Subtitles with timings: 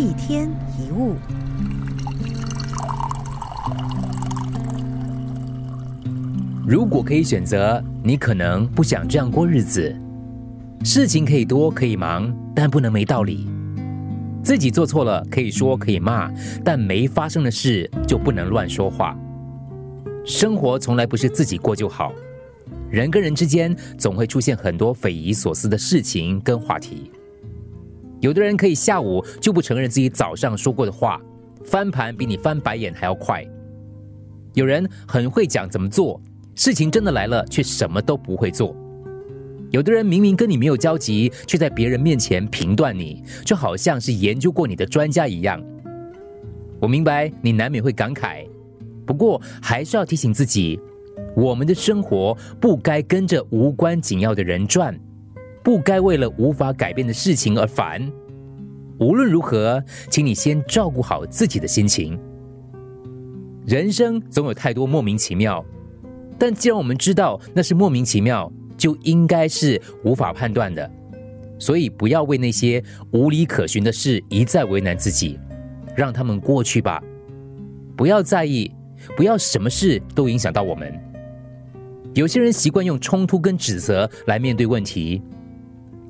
[0.00, 1.14] 一天一物。
[6.66, 9.94] 如果可以选择，你可能不想这样过日子。
[10.84, 13.46] 事情可以多，可以忙，但不能没道理。
[14.42, 16.30] 自己做错了，可以说可以骂，
[16.64, 19.14] 但没发生的事就不能乱说话。
[20.24, 22.10] 生活从来不是自己过就好，
[22.88, 27.12] 人跟人之间总会出现很多匪夷所思的事情跟话题。
[28.20, 31.20] 有的人可以下午就不承认自己早上说过的话，
[31.64, 33.44] 翻盘比你翻白眼还要快。
[34.54, 36.20] 有人很会讲怎么做。
[36.54, 38.76] 事情真的来了，却什么都不会做。
[39.70, 45.62] 有的人明明跟你没有交集，却在别人面前评断你，就好像是研究过你的专家一样。
[46.80, 48.46] 我明白你难免会感慨，
[49.06, 50.78] 不过还是要提醒自己：
[51.36, 54.98] 我们的生活不该跟着无关紧要的人转，
[55.62, 58.10] 不该为了无法改变的事情而烦。
[58.98, 62.18] 无论如何，请你先照顾好自己的心情。
[63.66, 65.64] 人生总有太多莫名其妙。
[66.38, 70.90] 但既然我们知道那是莫名其妙，就应该是无法判断的，
[71.58, 75.38] 所以不要为那些无理可循的事一再为难自己，
[75.94, 77.02] 让他们过去吧。
[77.94, 78.72] 不要在意，
[79.14, 80.98] 不要什么事都影响到我们。
[82.14, 85.22] 有些人习惯用冲突跟指责来面对问题，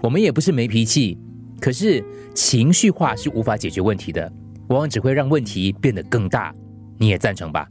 [0.00, 1.18] 我们也不是没脾气，
[1.60, 2.04] 可是
[2.34, 4.32] 情绪化是无法解决问题的，
[4.68, 6.54] 往往只会让问题变得更大。
[6.98, 7.68] 你也赞成吧？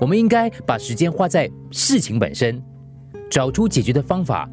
[0.00, 2.62] 我们应该把时间花在事情本身，
[3.30, 4.48] 找出解决的方法，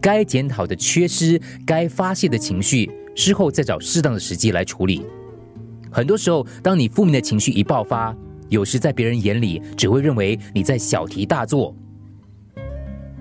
[0.00, 5.04] 该检讨的缺失，该发泄的情绪，事后再找适当的时机来处理。
[5.90, 8.16] 很多时候，当你负面的情绪一爆发，
[8.48, 11.74] 有时在别人眼里只会认为你在小题大做。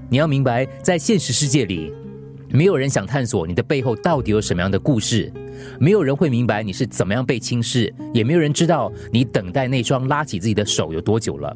[0.10, 1.92] 你要明白，在现实世界里，
[2.56, 5.32] 没有人想探索你的背后到底有什么样的故事，
[5.78, 11.56] 没有人会明白你是怎么样被轻视，也没有人知道你等待那双拉起自己的手有多久了。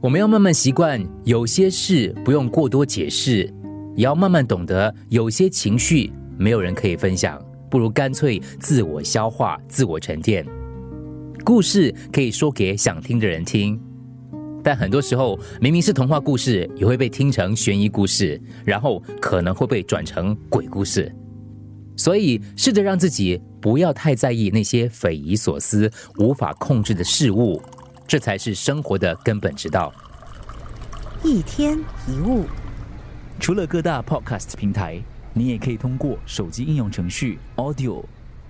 [0.00, 3.52] 我们要慢慢习惯，有些事不用过多解释，
[3.96, 10.46] 也要慢慢懂得，有些情绪没有人可以分享，不如干脆自我消化、自我沉淀。
[11.44, 13.78] 故事可以说给想听的人听，
[14.62, 21.14] 但很多时候明明是童话故事，也会被听成悬疑故事，然后可能会被转成鬼故事。
[21.96, 27.60] 所以，试着让自己不要太在意那些匪夷所思、无法控制的事物。
[28.06, 29.92] 这才是生活的根本之道。
[31.22, 31.78] 一天
[32.08, 32.44] 一物，
[33.38, 35.00] 除了各大 Podcast 平台，
[35.32, 38.02] 你也可以通过手机应用程序 Audio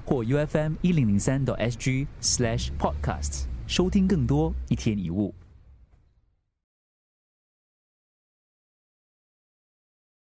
[0.04, 5.34] 或 UFM 一零零三 SG Slash podcast 收听更多一天一物。